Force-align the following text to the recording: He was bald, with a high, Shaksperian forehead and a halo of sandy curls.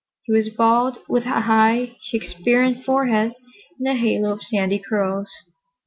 He 0.23 0.33
was 0.33 0.49
bald, 0.49 0.97
with 1.07 1.27
a 1.27 1.41
high, 1.41 1.95
Shaksperian 2.09 2.83
forehead 2.83 3.35
and 3.77 3.87
a 3.87 3.93
halo 3.93 4.31
of 4.31 4.41
sandy 4.41 4.79
curls. 4.79 5.29